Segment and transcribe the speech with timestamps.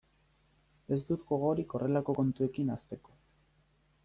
[0.95, 3.19] Ez dut gogorik horrelako kontuekin hasteko.